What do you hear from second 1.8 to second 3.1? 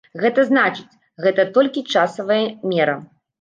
часавая мера?